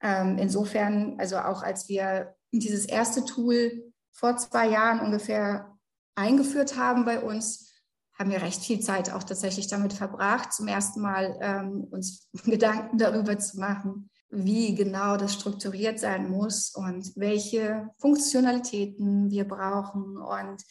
[0.00, 5.76] Ähm, insofern, also auch als wir dieses erste Tool vor zwei Jahren ungefähr
[6.14, 7.72] eingeführt haben bei uns,
[8.18, 12.98] haben wir recht viel Zeit auch tatsächlich damit verbracht, zum ersten Mal ähm, uns Gedanken
[12.98, 20.62] darüber zu machen, wie genau das strukturiert sein muss und welche Funktionalitäten wir brauchen und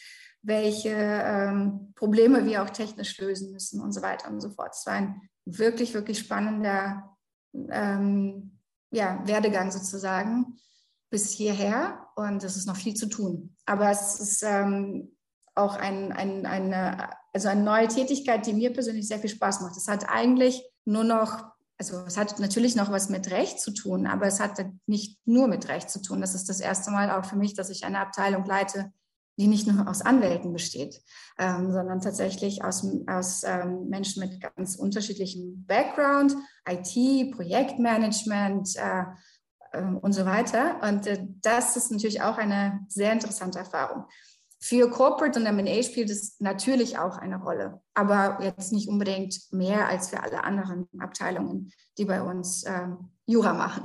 [0.41, 4.73] welche ähm, Probleme wir auch technisch lösen müssen und so weiter und so fort.
[4.73, 7.17] Es war ein wirklich, wirklich spannender
[7.69, 8.59] ähm,
[8.91, 10.57] ja, Werdegang sozusagen
[11.09, 13.55] bis hierher und es ist noch viel zu tun.
[13.65, 15.15] Aber es ist ähm,
[15.55, 19.77] auch ein, ein, eine, also eine neue Tätigkeit, die mir persönlich sehr viel Spaß macht.
[19.77, 21.52] Es hat eigentlich nur noch,
[21.83, 25.47] also es hat natürlich noch was mit Recht zu tun, aber es hat nicht nur
[25.47, 26.21] mit Recht zu tun.
[26.21, 28.93] Das ist das erste Mal auch für mich, dass ich eine Abteilung leite,
[29.37, 31.01] die nicht nur aus Anwälten besteht,
[31.37, 36.35] ähm, sondern tatsächlich aus, aus ähm, Menschen mit ganz unterschiedlichem Background,
[36.69, 39.03] IT, Projektmanagement äh,
[39.73, 40.79] äh, und so weiter.
[40.87, 44.05] Und äh, das ist natürlich auch eine sehr interessante Erfahrung.
[44.65, 49.89] Für Corporate und M&A spielt es natürlich auch eine Rolle, aber jetzt nicht unbedingt mehr
[49.89, 53.83] als für alle anderen Abteilungen, die bei uns ähm, Jura machen.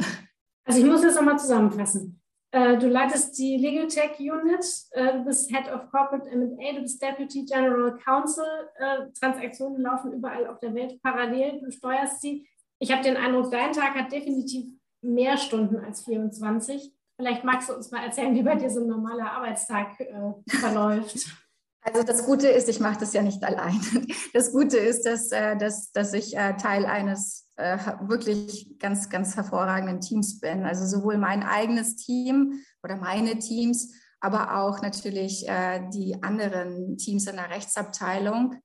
[0.64, 2.20] Also ich muss das nochmal zusammenfassen.
[2.52, 6.82] Äh, du leitest die Legal Tech Unit, äh, du bist Head of Corporate M&A, du
[6.82, 8.44] bist Deputy General Counsel.
[8.76, 12.46] Äh, Transaktionen laufen überall auf der Welt parallel, du steuerst sie.
[12.78, 14.66] Ich habe den Eindruck, dein Tag hat definitiv
[15.02, 16.92] mehr Stunden als 24.
[17.18, 21.26] Vielleicht magst du uns mal erzählen, wie bei dir so ein normaler Arbeitstag äh, verläuft.
[21.80, 23.80] Also das Gute ist, ich mache das ja nicht allein.
[24.34, 29.36] Das Gute ist, dass, äh, dass, dass ich äh, Teil eines äh, wirklich ganz, ganz
[29.36, 30.64] hervorragenden Teams bin.
[30.64, 35.46] Also sowohl mein eigenes Team oder meine Teams, aber auch natürlich
[35.94, 38.56] die anderen Teams in der Rechtsabteilung,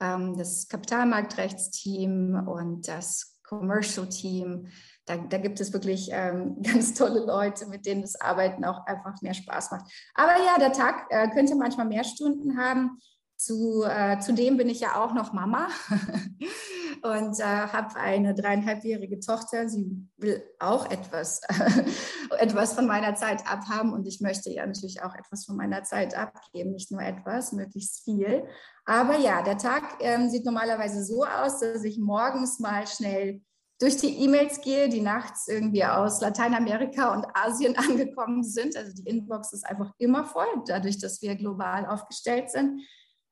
[0.00, 4.66] ähm, das Kapitalmarktrechtsteam und das Commercial Team,
[5.06, 9.20] da, da gibt es wirklich ähm, ganz tolle Leute, mit denen das Arbeiten auch einfach
[9.22, 9.90] mehr Spaß macht.
[10.14, 12.98] Aber ja, der Tag äh, könnte manchmal mehr Stunden haben.
[13.38, 15.68] Zu, äh, zudem bin ich ja auch noch Mama
[17.02, 19.68] und äh, habe eine dreieinhalbjährige Tochter.
[19.68, 21.42] Sie will auch etwas,
[22.38, 26.16] etwas von meiner Zeit abhaben und ich möchte ja natürlich auch etwas von meiner Zeit
[26.16, 28.42] abgeben, nicht nur etwas, möglichst viel.
[28.86, 33.42] Aber ja, der Tag ähm, sieht normalerweise so aus, dass ich morgens mal schnell
[33.78, 38.76] durch die E-Mails gehe, die nachts irgendwie aus Lateinamerika und Asien angekommen sind.
[38.76, 42.80] Also die Inbox ist einfach immer voll, dadurch, dass wir global aufgestellt sind.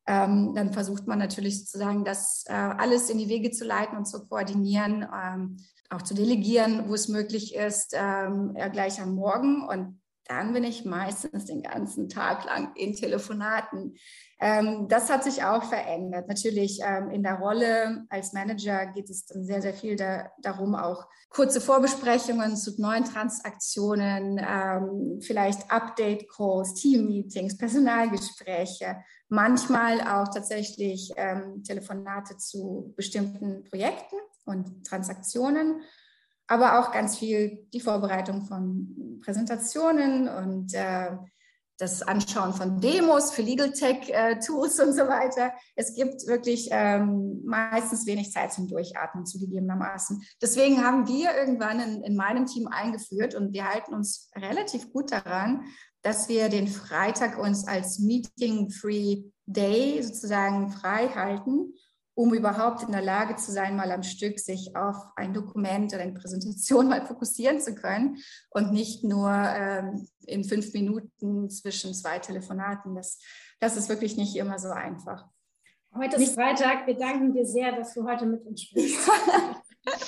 [0.07, 4.05] Ähm, dann versucht man natürlich sozusagen, das äh, alles in die Wege zu leiten und
[4.05, 5.57] zu koordinieren, ähm,
[5.89, 9.67] auch zu delegieren, wo es möglich ist, ähm, gleich am Morgen.
[9.67, 13.97] Und dann bin ich meistens den ganzen Tag lang in Telefonaten.
[14.41, 16.29] Ähm, das hat sich auch verändert.
[16.29, 20.75] Natürlich ähm, in der Rolle als Manager geht es dann sehr, sehr viel da, darum,
[20.75, 28.97] auch kurze Vorbesprechungen zu neuen Transaktionen, ähm, vielleicht Update-Calls, Team-Meetings, Personalgespräche,
[29.29, 35.83] manchmal auch tatsächlich ähm, Telefonate zu bestimmten Projekten und Transaktionen
[36.47, 41.17] aber auch ganz viel die Vorbereitung von Präsentationen und äh,
[41.79, 45.53] das Anschauen von Demos für Legal Tech äh, Tools und so weiter.
[45.75, 50.23] Es gibt wirklich ähm, meistens wenig Zeit zum Durchatmen zugegebenermaßen.
[50.41, 55.11] Deswegen haben wir irgendwann in, in meinem Team eingeführt und wir halten uns relativ gut
[55.11, 55.65] daran,
[56.03, 61.75] dass wir den Freitag uns als Meeting-Free Day sozusagen frei halten
[62.15, 66.03] um überhaupt in der Lage zu sein, mal am Stück sich auf ein Dokument oder
[66.03, 68.19] eine Präsentation mal fokussieren zu können
[68.51, 72.95] und nicht nur ähm, in fünf Minuten zwischen zwei Telefonaten.
[72.95, 73.19] Das,
[73.61, 75.27] das ist wirklich nicht immer so einfach.
[75.97, 76.87] Heute ist nicht Freitag.
[76.87, 79.09] Wir danken dir sehr, dass du heute mit uns sprichst.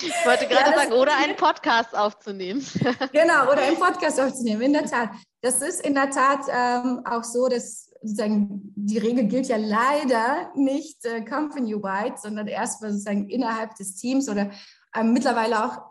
[0.01, 2.65] Ich wollte gerade ja, sagen, oder einen Podcast aufzunehmen.
[3.11, 5.11] Genau, oder einen Podcast aufzunehmen, in der Tat.
[5.41, 10.51] Das ist in der Tat ähm, auch so, dass sozusagen, die Regel gilt ja leider
[10.55, 14.51] nicht äh, company-wide, sondern erstmal sozusagen innerhalb des Teams oder
[14.93, 15.81] äh, mittlerweile auch,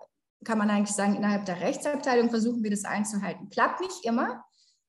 [0.44, 3.48] kann man eigentlich sagen, innerhalb der Rechtsabteilung versuchen wir das einzuhalten.
[3.48, 4.44] Klappt nicht immer,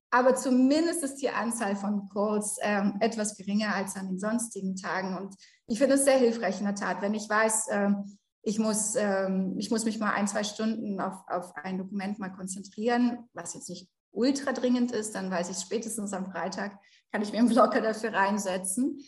[0.09, 5.17] aber zumindest ist die Anzahl von Calls äh, etwas geringer als an den sonstigen Tagen.
[5.17, 5.35] Und
[5.67, 9.55] ich finde es sehr hilfreich in der Tat, wenn ich weiß, ähm, ich muss, ähm,
[9.57, 13.69] ich muss mich mal ein, zwei Stunden auf, auf ein Dokument mal konzentrieren, was jetzt
[13.69, 16.77] nicht ultra dringend ist, dann weiß ich spätestens am Freitag,
[17.11, 19.01] kann ich mir einen Blocker dafür reinsetzen.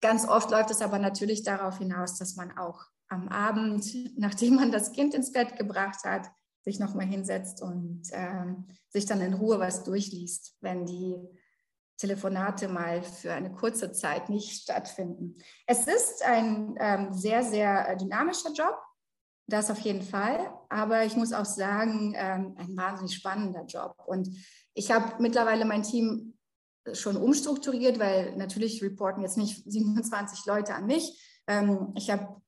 [0.00, 3.86] Ganz oft läuft es aber natürlich darauf hinaus, dass man auch am Abend,
[4.18, 6.30] nachdem man das Kind ins Bett gebracht hat,
[6.62, 8.54] sich nochmal hinsetzt und äh,
[8.88, 11.16] sich dann in Ruhe was durchliest, wenn die
[11.96, 15.34] Telefonate mal für eine kurze Zeit nicht stattfinden.
[15.66, 18.78] Es ist ein ähm, sehr, sehr dynamischer Job,
[19.46, 23.94] das auf jeden Fall, aber ich muss auch sagen, ähm, ein wahnsinnig spannender Job.
[24.06, 24.30] Und
[24.74, 26.38] ich habe mittlerweile mein Team
[26.94, 31.20] schon umstrukturiert, weil natürlich reporten jetzt nicht 27 Leute an mich.
[31.46, 32.40] Ähm, ich habe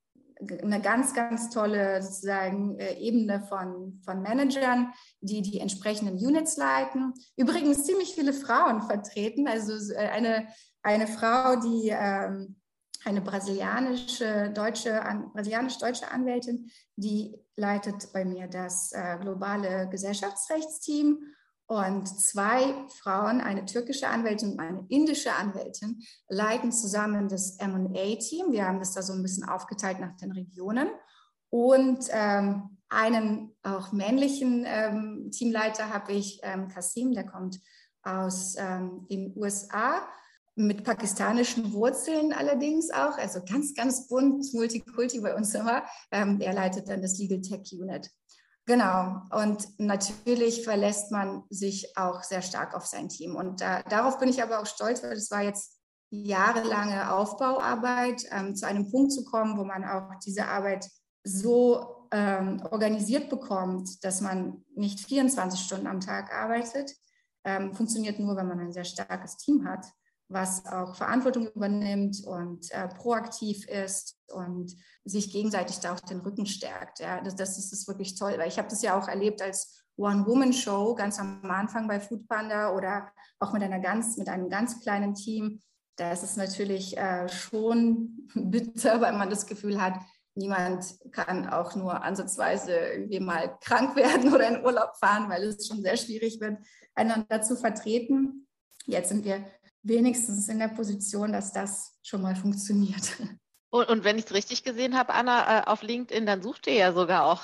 [0.62, 7.14] eine ganz, ganz tolle sozusagen äh, Ebene von, von Managern, die die entsprechenden Units leiten.
[7.36, 10.48] Übrigens ziemlich viele Frauen vertreten, also äh, eine,
[10.82, 12.56] eine Frau, die ähm,
[13.04, 15.00] eine brasilianische deutsche,
[15.32, 21.20] brasilianisch-deutsche Anwältin, die leitet bei mir das äh, globale Gesellschaftsrechtsteam
[21.66, 28.52] und zwei Frauen, eine türkische Anwältin und eine indische Anwältin, leiten zusammen das MA-Team.
[28.52, 30.88] Wir haben das da so ein bisschen aufgeteilt nach den Regionen.
[31.50, 37.58] Und ähm, einen auch männlichen ähm, Teamleiter habe ich, ähm, Kasim, der kommt
[38.02, 40.06] aus ähm, den USA
[40.54, 45.84] mit pakistanischen Wurzeln allerdings auch, also ganz, ganz bunt, Multikulti bei uns immer.
[46.10, 48.10] Ähm, er leitet dann das Legal Tech Unit.
[48.66, 49.22] Genau.
[49.30, 53.34] Und natürlich verlässt man sich auch sehr stark auf sein Team.
[53.34, 58.54] Und da, darauf bin ich aber auch stolz, weil es war jetzt jahrelange Aufbauarbeit, ähm,
[58.54, 60.88] zu einem Punkt zu kommen, wo man auch diese Arbeit
[61.24, 66.92] so ähm, organisiert bekommt, dass man nicht 24 Stunden am Tag arbeitet.
[67.44, 69.86] Ähm, funktioniert nur, wenn man ein sehr starkes Team hat
[70.32, 76.46] was auch Verantwortung übernimmt und äh, proaktiv ist und sich gegenseitig da auch den Rücken
[76.46, 77.00] stärkt.
[77.00, 79.82] Ja, das, das ist, ist wirklich toll, weil ich habe das ja auch erlebt als
[79.96, 84.80] One-Woman-Show ganz am Anfang bei Food Panda oder auch mit, einer ganz, mit einem ganz
[84.80, 85.60] kleinen Team.
[85.96, 89.94] Da ist es natürlich äh, schon bitter, weil man das Gefühl hat,
[90.34, 95.66] niemand kann auch nur ansatzweise irgendwie mal krank werden oder in Urlaub fahren, weil es
[95.66, 96.58] schon sehr schwierig wird,
[96.94, 98.46] einander zu vertreten.
[98.86, 99.44] Jetzt sind wir
[99.82, 103.16] wenigstens in der Position, dass das schon mal funktioniert.
[103.74, 106.74] Und, und wenn ich es richtig gesehen habe, Anna, äh, auf LinkedIn, dann sucht ihr
[106.74, 107.40] ja sogar auch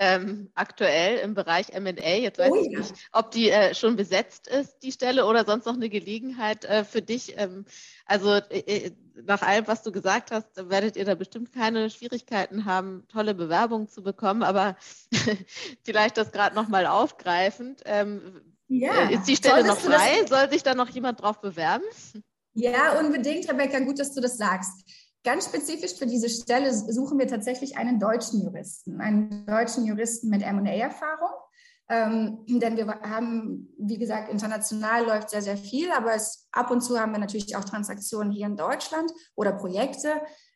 [0.00, 2.16] ähm, aktuell im Bereich MA.
[2.16, 5.64] Jetzt weiß oh, ich nicht, ob die äh, schon besetzt ist, die Stelle, oder sonst
[5.64, 7.34] noch eine Gelegenheit äh, für dich.
[7.38, 7.66] Ähm,
[8.04, 8.90] also äh, äh,
[9.24, 13.88] nach allem, was du gesagt hast, werdet ihr da bestimmt keine Schwierigkeiten haben, tolle Bewerbungen
[13.88, 14.42] zu bekommen.
[14.42, 14.76] Aber
[15.82, 17.82] vielleicht das gerade nochmal aufgreifend.
[17.84, 19.08] Ähm, ja.
[19.10, 20.24] Ist die Stelle noch frei?
[20.28, 21.84] Soll sich da noch jemand drauf bewerben?
[22.54, 23.80] Ja, unbedingt, Rebecca.
[23.80, 24.88] Gut, dass du das sagst.
[25.24, 30.40] Ganz spezifisch für diese Stelle suchen wir tatsächlich einen deutschen Juristen, einen deutschen Juristen mit
[30.40, 31.30] MA-Erfahrung.
[31.88, 36.80] Ähm, denn wir haben, wie gesagt, international läuft sehr, sehr viel, aber es, ab und
[36.80, 40.12] zu haben wir natürlich auch Transaktionen hier in Deutschland oder Projekte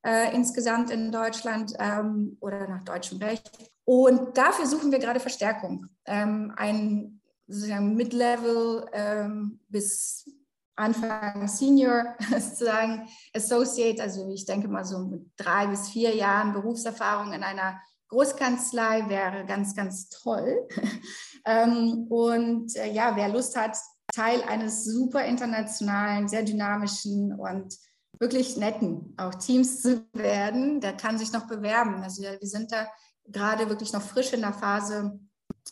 [0.06, 3.50] äh, insgesamt in Deutschland ähm, oder nach deutschem Recht.
[3.84, 5.88] Und dafür suchen wir gerade Verstärkung.
[6.06, 10.28] Ähm, ein sozusagen Mid-Level ähm, bis
[10.76, 17.32] Anfang Senior sozusagen Associate, also ich denke mal so mit drei bis vier Jahren Berufserfahrung
[17.32, 20.68] in einer Großkanzlei wäre ganz, ganz toll.
[21.46, 23.76] ähm, und äh, ja, wer Lust hat,
[24.12, 27.74] Teil eines super internationalen, sehr dynamischen und
[28.20, 32.02] wirklich netten auch Teams zu werden, der kann sich noch bewerben.
[32.02, 32.86] Also wir sind da
[33.26, 35.18] gerade wirklich noch frisch in der Phase,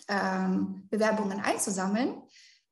[0.09, 2.23] ähm, Bewerbungen einzusammeln.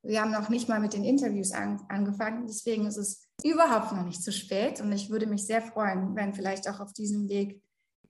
[0.03, 4.05] Wir haben noch nicht mal mit den Interviews an, angefangen, deswegen ist es überhaupt noch
[4.05, 7.63] nicht zu spät und ich würde mich sehr freuen, wenn vielleicht auch auf diesem Weg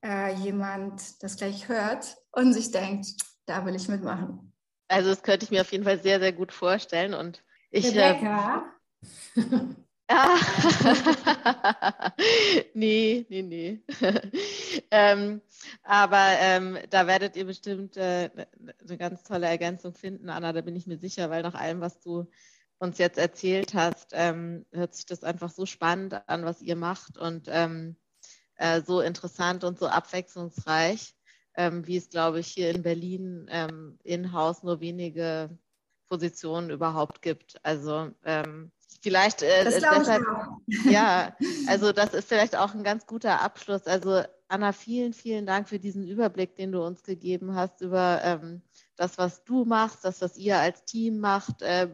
[0.05, 3.09] äh, jemand das gleich hört und sich denkt,
[3.47, 4.53] da will ich mitmachen.
[4.89, 7.87] Also das könnte ich mir auf jeden Fall sehr, sehr gut vorstellen und ich.
[7.87, 8.65] Rebecca.
[9.37, 9.41] Äh.
[12.75, 13.81] nee, nee, nee.
[14.91, 15.41] ähm,
[15.85, 18.29] aber ähm, da werdet ihr bestimmt äh,
[18.83, 22.01] eine ganz tolle Ergänzung finden, Anna, da bin ich mir sicher, weil nach allem, was
[22.01, 22.29] du
[22.79, 27.17] uns jetzt erzählt hast, ähm, hört sich das einfach so spannend an, was ihr macht
[27.17, 27.95] und ähm,
[28.57, 31.15] äh, so interessant und so abwechslungsreich,
[31.55, 35.57] ähm, wie es, glaube ich, hier in Berlin ähm, in-house nur wenige
[36.09, 37.65] Positionen überhaupt gibt.
[37.65, 40.25] Also ähm, Vielleicht äh, das deshalb,
[40.85, 43.87] ja, also das ist vielleicht auch ein ganz guter Abschluss.
[43.87, 48.63] Also Anna, vielen, vielen Dank für diesen Überblick, den du uns gegeben hast über ähm,
[48.97, 51.89] das, was du machst, das, was ihr als Team macht, äh,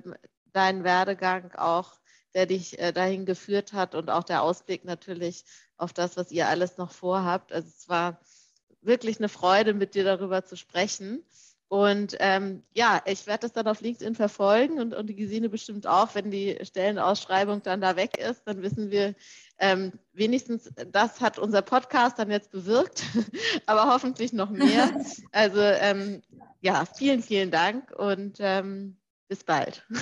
[0.52, 1.92] deinen Werdegang auch,
[2.34, 5.44] der dich äh, dahin geführt hat und auch der Ausblick natürlich
[5.76, 7.52] auf das, was ihr alles noch vorhabt.
[7.52, 8.20] Also es war
[8.80, 11.24] wirklich eine Freude, mit dir darüber zu sprechen.
[11.68, 15.86] Und ähm, ja, ich werde das dann auf LinkedIn verfolgen und, und die Gesine bestimmt
[15.86, 19.14] auch, wenn die Stellenausschreibung dann da weg ist, dann wissen wir
[19.58, 23.02] ähm, wenigstens, das hat unser Podcast dann jetzt bewirkt,
[23.66, 24.90] aber hoffentlich noch mehr.
[25.32, 26.22] Also ähm,
[26.60, 28.96] ja, vielen, vielen Dank und ähm,
[29.28, 29.84] bis bald.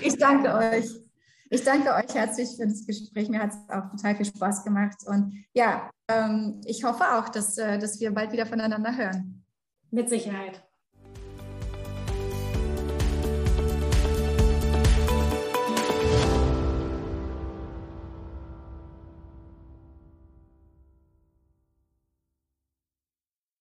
[0.00, 0.86] Ich danke euch.
[1.50, 3.28] Ich danke euch herzlich für das Gespräch.
[3.28, 4.98] Mir hat es auch total viel Spaß gemacht.
[5.06, 9.41] Und ja, ähm, ich hoffe auch, dass, äh, dass wir bald wieder voneinander hören.
[9.92, 10.62] Mit Sicherheit.